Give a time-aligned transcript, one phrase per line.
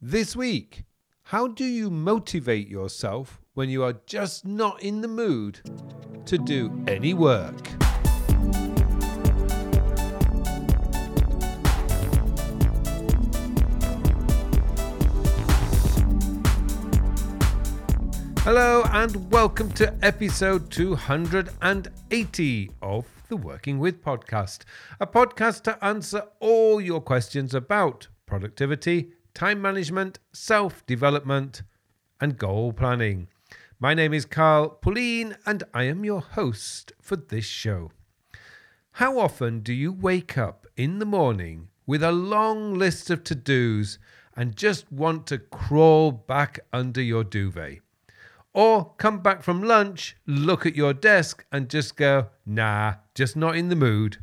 [0.00, 0.84] This week,
[1.24, 5.58] how do you motivate yourself when you are just not in the mood
[6.26, 7.66] to do any work?
[18.44, 24.60] Hello, and welcome to episode 280 of the Working With podcast,
[25.00, 31.62] a podcast to answer all your questions about productivity, time management, self development,
[32.20, 33.28] and goal planning.
[33.78, 37.92] My name is Carl Pullein, and I am your host for this show.
[38.90, 43.36] How often do you wake up in the morning with a long list of to
[43.36, 44.00] dos
[44.34, 47.78] and just want to crawl back under your duvet?
[48.52, 53.54] Or come back from lunch, look at your desk, and just go, nah, just not
[53.54, 54.16] in the mood.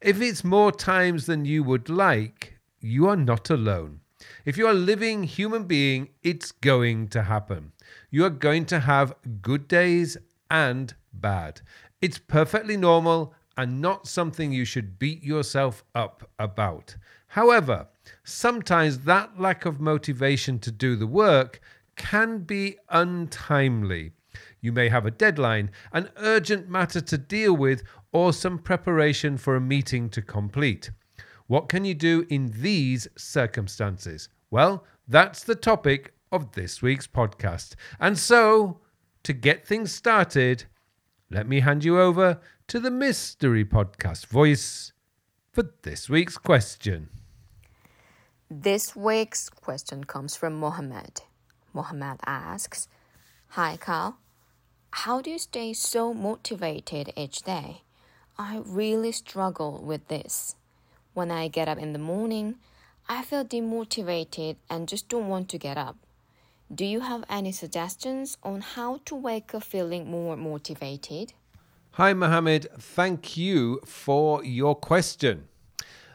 [0.00, 4.02] If it's more times than you would like, you are not alone.
[4.44, 7.72] If you are a living human being, it's going to happen.
[8.10, 10.16] You are going to have good days
[10.50, 11.60] and bad.
[12.00, 16.96] It's perfectly normal and not something you should beat yourself up about.
[17.28, 17.88] However,
[18.24, 21.60] sometimes that lack of motivation to do the work
[21.96, 24.12] can be untimely.
[24.62, 27.82] You may have a deadline, an urgent matter to deal with,
[28.12, 30.90] or some preparation for a meeting to complete.
[31.50, 34.28] What can you do in these circumstances?
[34.52, 37.74] Well, that's the topic of this week's podcast.
[37.98, 38.78] And so,
[39.24, 40.66] to get things started,
[41.28, 44.92] let me hand you over to the mystery podcast voice
[45.50, 47.08] for this week's question.
[48.48, 51.22] This week's question comes from Mohammed.
[51.72, 52.86] Mohammed asks,
[53.48, 54.18] Hi Carl,
[54.92, 57.82] how do you stay so motivated each day?
[58.38, 60.54] I really struggle with this.
[61.12, 62.56] When I get up in the morning,
[63.08, 65.96] I feel demotivated and just don't want to get up.
[66.72, 71.32] Do you have any suggestions on how to wake up feeling more motivated?
[71.92, 72.68] Hi, Mohammed.
[72.78, 75.48] Thank you for your question.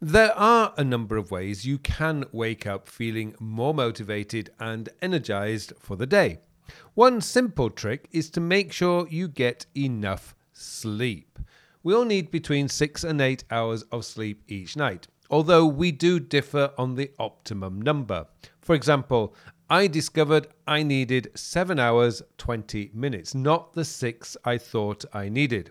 [0.00, 5.72] There are a number of ways you can wake up feeling more motivated and energized
[5.80, 6.38] for the day.
[6.94, 11.40] One simple trick is to make sure you get enough sleep.
[11.86, 16.18] We all need between six and eight hours of sleep each night, although we do
[16.18, 18.26] differ on the optimum number.
[18.60, 19.36] For example,
[19.70, 25.70] I discovered I needed 7 hours 20 minutes, not the 6 I thought I needed.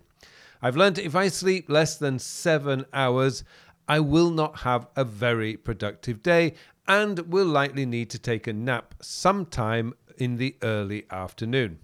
[0.62, 3.44] I've learned if I sleep less than 7 hours,
[3.86, 6.54] I will not have a very productive day
[6.88, 11.80] and will likely need to take a nap sometime in the early afternoon.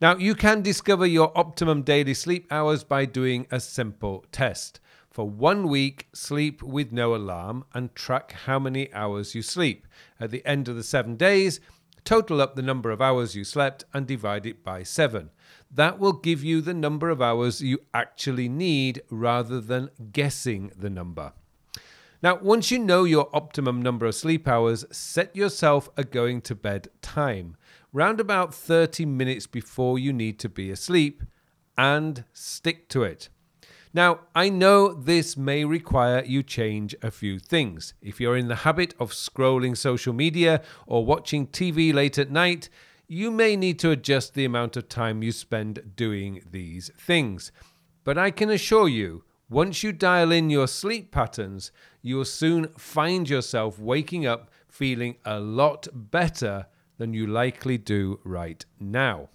[0.00, 4.78] Now, you can discover your optimum daily sleep hours by doing a simple test.
[5.10, 9.88] For one week, sleep with no alarm and track how many hours you sleep.
[10.20, 11.58] At the end of the seven days,
[12.04, 15.30] total up the number of hours you slept and divide it by seven.
[15.68, 20.90] That will give you the number of hours you actually need rather than guessing the
[20.90, 21.32] number.
[22.20, 26.56] Now, once you know your optimum number of sleep hours, set yourself a going to
[26.56, 27.56] bed time,
[27.92, 31.22] round about 30 minutes before you need to be asleep,
[31.76, 33.28] and stick to it.
[33.94, 37.94] Now, I know this may require you change a few things.
[38.02, 42.68] If you're in the habit of scrolling social media or watching TV late at night,
[43.06, 47.52] you may need to adjust the amount of time you spend doing these things.
[48.02, 51.72] But I can assure you, once you dial in your sleep patterns,
[52.02, 56.66] you will soon find yourself waking up feeling a lot better
[56.98, 59.28] than you likely do right now.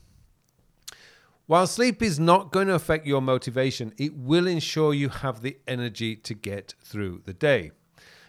[1.46, 5.57] While sleep is not going to affect your motivation, it will ensure you have the
[5.68, 7.72] energy to get through the day.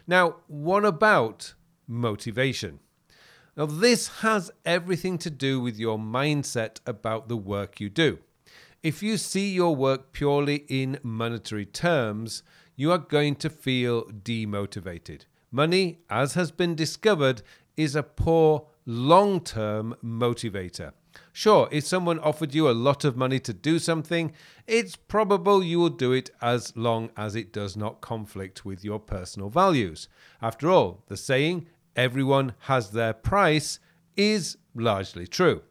[0.06, 1.55] Now, what about
[1.87, 2.81] motivation?
[3.56, 8.19] Now, this has everything to do with your mindset about the work you do.
[8.84, 12.43] If you see your work purely in monetary terms,
[12.77, 15.22] you are going to feel demotivated.
[15.50, 17.41] Money, as has been discovered,
[17.78, 20.92] is a poor long term motivator.
[21.33, 24.33] Sure, if someone offered you a lot of money to do something,
[24.66, 28.98] it's probable you will do it as long as it does not conflict with your
[29.01, 30.09] personal values.
[30.42, 33.78] After all, the saying, everyone has their price,
[34.15, 35.63] is largely true.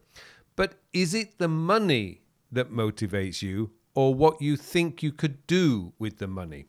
[0.56, 2.23] But is it the money
[2.54, 6.66] that motivates you or what you think you could do with the money?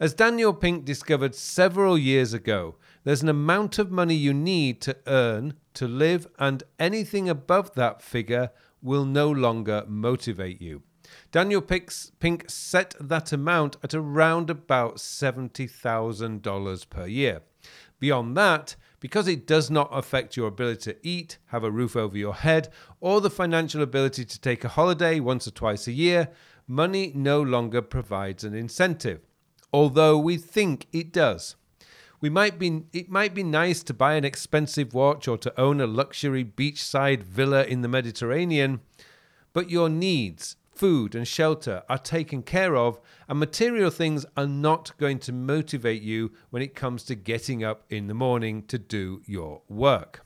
[0.00, 4.96] As Daniel Pink discovered several years ago, there's an amount of money you need to
[5.06, 8.50] earn to live, and anything above that figure
[8.82, 10.82] will no longer motivate you.
[11.32, 11.90] Daniel Pink
[12.48, 17.42] set that amount at around about $70,000 per year.
[18.00, 22.16] Beyond that, because it does not affect your ability to eat, have a roof over
[22.16, 22.70] your head,
[23.00, 26.30] or the financial ability to take a holiday once or twice a year,
[26.66, 29.20] money no longer provides an incentive,
[29.74, 31.54] although we think it does.
[32.22, 35.82] We might be, it might be nice to buy an expensive watch or to own
[35.82, 38.80] a luxury beachside villa in the Mediterranean,
[39.52, 44.96] but your needs, food, and shelter are taken care of, and material things are not
[44.98, 49.22] going to motivate you when it comes to getting up in the morning to do
[49.26, 50.24] your work.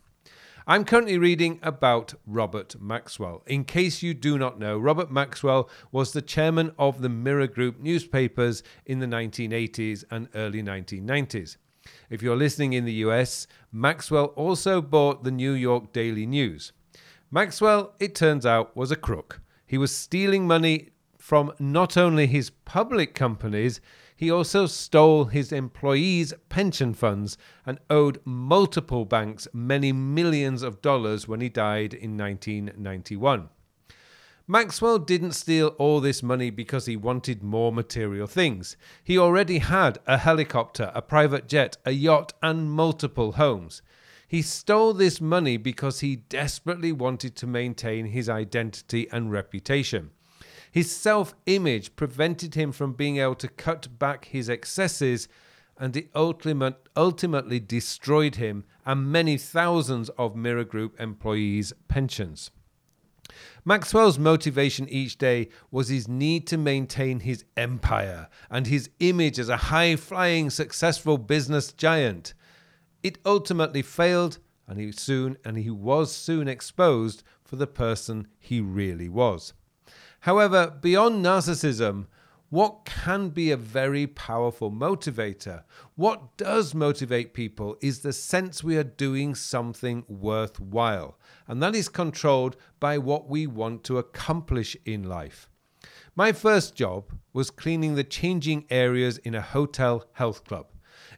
[0.67, 3.43] I'm currently reading about Robert Maxwell.
[3.47, 7.81] In case you do not know, Robert Maxwell was the chairman of the Mirror Group
[7.81, 11.56] newspapers in the 1980s and early 1990s.
[12.11, 16.73] If you're listening in the US, Maxwell also bought the New York Daily News.
[17.31, 19.41] Maxwell, it turns out, was a crook.
[19.69, 20.88] He was stealing money
[21.19, 23.81] from not only his public companies,
[24.17, 27.37] he also stole his employees' pension funds
[27.67, 33.50] and owed multiple banks many millions of dollars when he died in 1991.
[34.47, 38.79] Maxwell didn't steal all this money because he wanted more material things.
[39.05, 43.82] He already had a helicopter, a private jet, a yacht, and multiple homes.
[44.29, 50.11] He stole this money because he desperately wanted to maintain his identity and reputation.
[50.71, 55.29] His self image prevented him from being able to cut back his excesses,
[55.79, 62.51] and it ultimate, ultimately destroyed him and many thousands of Mirror Group employees' pensions.
[63.65, 69.49] Maxwell's motivation each day was his need to maintain his empire and his image as
[69.49, 72.35] a high flying, successful business giant.
[73.03, 78.61] It ultimately failed, and he soon and he was soon exposed for the person he
[78.61, 79.55] really was.
[80.21, 82.06] However, beyond narcissism,
[82.50, 85.65] what can be a very powerful motivator?
[85.97, 91.91] What does motivate people is the sense we are doing something worthwhile, and that is
[91.91, 95.51] controlled by what we want to accomplish in life.
[96.17, 100.69] My first job was cleaning the changing areas in a hotel health club.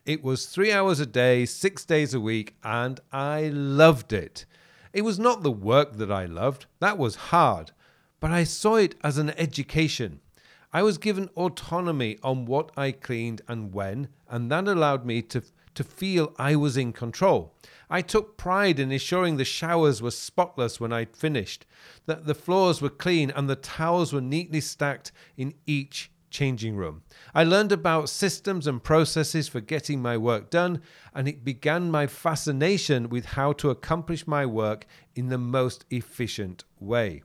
[0.06, 4.46] It was three hours a day, six days a week, and I loved it.
[4.94, 7.72] It was not the work that I loved, that was hard,
[8.18, 10.20] but I saw it as an education.
[10.72, 15.42] I was given autonomy on what I cleaned and when, and that allowed me to,
[15.74, 17.54] to feel I was in control.
[17.90, 21.66] I took pride in ensuring the showers were spotless when I'd finished,
[22.06, 27.02] that the floors were clean and the towels were neatly stacked in each changing room.
[27.34, 30.80] I learned about systems and processes for getting my work done,
[31.14, 36.64] and it began my fascination with how to accomplish my work in the most efficient
[36.78, 37.22] way.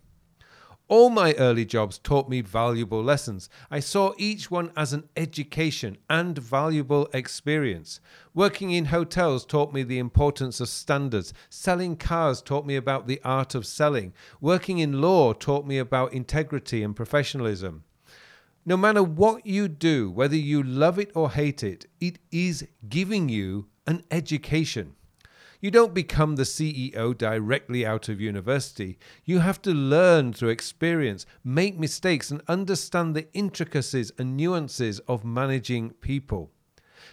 [0.88, 3.50] All my early jobs taught me valuable lessons.
[3.72, 8.00] I saw each one as an education and valuable experience.
[8.36, 11.34] Working in hotels taught me the importance of standards.
[11.50, 14.13] Selling cars taught me about the art of selling.
[14.40, 17.84] Working in law taught me about integrity and professionalism.
[18.67, 23.29] No matter what you do, whether you love it or hate it, it is giving
[23.29, 24.95] you an education.
[25.62, 28.97] You don't become the CEO directly out of university.
[29.23, 35.23] You have to learn through experience, make mistakes, and understand the intricacies and nuances of
[35.23, 36.51] managing people.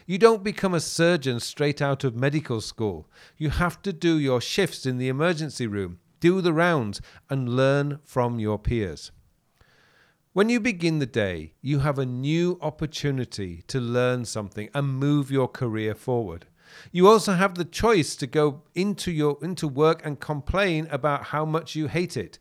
[0.06, 3.10] You don't become a surgeon straight out of medical school.
[3.37, 8.00] You have to do your shifts in the emergency room, do the rounds, and learn
[8.04, 9.12] from your peers.
[10.35, 15.31] When you begin the day, you have a new opportunity to learn something and move
[15.31, 16.47] your career forward.
[16.91, 21.45] You also have the choice to go into your into work and complain about how
[21.45, 22.39] much you hate it.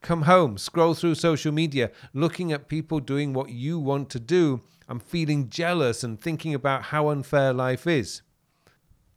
[0.00, 4.62] Come home, scroll through social media, looking at people doing what you want to do
[4.88, 8.22] and feeling jealous and thinking about how unfair life is.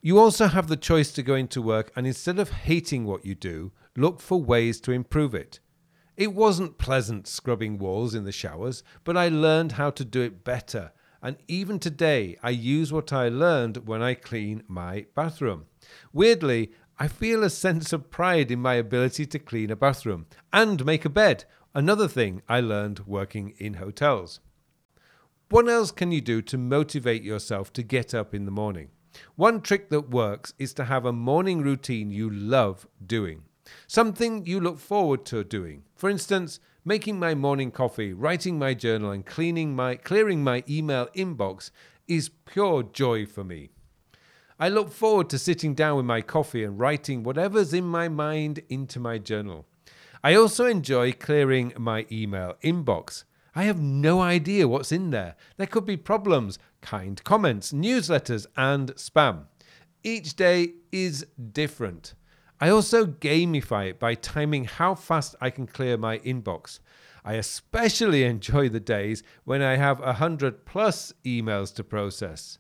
[0.02, 3.36] You also have the choice to go into work and instead of hating what you
[3.36, 5.62] do, look for ways to improve it.
[6.18, 10.44] It wasn't pleasant scrubbing walls in the showers, but I learned how to do it
[10.44, 10.92] better.
[11.22, 15.68] And even today, I use what I learned when I clean my bathroom.
[16.12, 20.84] Weirdly, I feel a sense of pride in my ability to clean a bathroom and
[20.84, 21.46] make a bed,
[21.76, 24.40] another thing I learned working in hotels.
[25.50, 28.90] What else can you do to motivate yourself to get up in the morning?
[29.36, 33.44] One trick that works is to have a morning routine you love doing.
[33.88, 35.84] Something you look forward to doing.
[35.96, 41.08] For instance, making my morning coffee, writing my journal, and cleaning my clearing my email
[41.16, 41.72] inbox
[42.08, 43.70] is pure joy for me.
[44.60, 48.64] I look forward to sitting down with my coffee and writing whatever's in my mind
[48.70, 49.66] into my journal.
[50.24, 53.24] I also enjoy clearing my email inbox.
[53.54, 55.36] I have no idea what's in there.
[55.58, 59.46] There could be problems, kind comments, newsletters, and spam.
[60.04, 62.14] Each day is different.
[62.60, 66.80] I also gamify it by timing how fast I can clear my inbox.
[67.24, 72.58] I especially enjoy the days when I have 100 plus emails to process.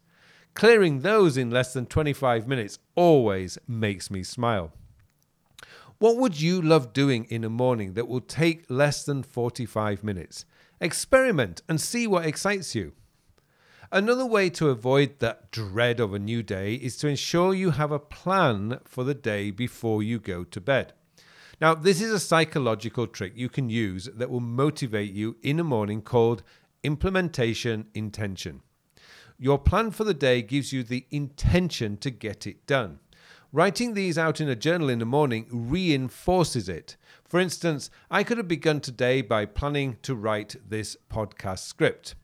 [0.54, 4.72] Clearing those in less than 25 minutes always makes me smile.
[6.00, 10.46] What would you love doing in a morning that will take less than 45 minutes?
[10.80, 12.94] Experiment and see what excites you.
[13.92, 17.92] Another way to avoid that dread of a new day is to ensure you have
[17.92, 20.92] a plan for the day before you go to bed.
[21.62, 25.64] Now, this is a psychological trick you can use that will motivate you in the
[25.64, 26.44] morning called
[26.84, 28.62] implementation intention.
[29.40, 33.00] Your plan for the day gives you the intention to get it done.
[33.54, 36.98] Writing these out in a journal in the morning reinforces it.
[37.24, 42.16] For instance, I could have begun today by planning to write this podcast script.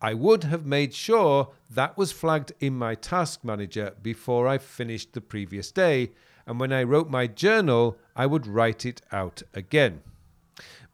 [0.00, 5.12] I would have made sure that was flagged in my task manager before I finished
[5.12, 6.12] the previous day,
[6.46, 10.02] and when I wrote my journal, I would write it out again.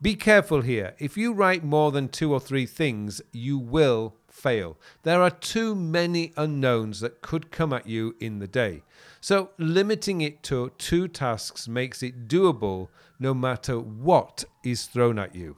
[0.00, 0.94] Be careful here.
[0.98, 4.76] If you write more than two or three things, you will fail.
[5.04, 8.82] There are too many unknowns that could come at you in the day.
[9.20, 12.88] So, limiting it to two tasks makes it doable
[13.20, 15.56] no matter what is thrown at you.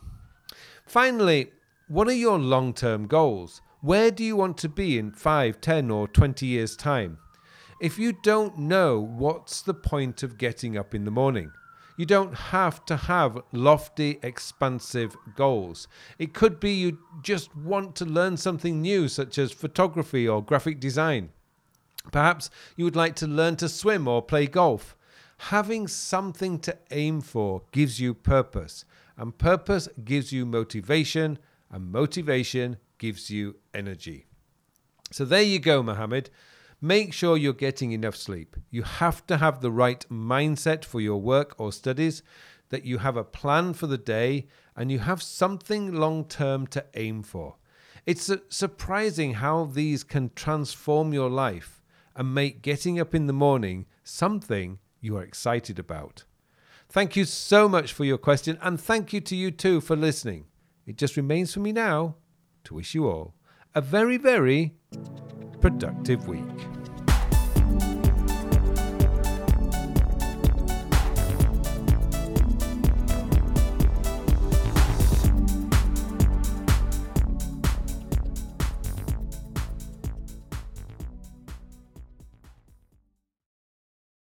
[0.84, 1.52] Finally,
[1.88, 3.61] what are your long term goals?
[3.81, 7.19] Where do you want to be in 5, 10, or 20 years' time?
[7.81, 11.53] If you don't know, what's the point of getting up in the morning?
[11.99, 15.87] You don't have to have lofty, expansive goals.
[16.19, 20.81] It could be you just want to learn something new, such as photography or graphic
[20.81, 21.31] design.
[22.11, 24.97] Perhaps you would like to learn to swim or play golf.
[25.37, 28.85] Having something to aim for gives you purpose,
[29.17, 31.38] and purpose gives you motivation
[31.75, 34.26] and motivation gives you energy.
[35.11, 36.31] So there you go, Mohammed.
[36.81, 38.54] Make sure you're getting enough sleep.
[38.71, 42.23] You have to have the right mindset for your work or studies,
[42.69, 46.85] that you have a plan for the day, and you have something long term to
[46.95, 47.57] aim for.
[48.07, 51.83] It's surprising how these can transform your life
[52.14, 56.23] and make getting up in the morning something you are excited about.
[56.88, 60.47] Thank you so much for your question, and thank you to you too for listening.
[60.87, 62.17] It just remains for me now
[62.64, 63.35] to wish you all
[63.75, 64.75] a very, very
[65.61, 66.74] productive week.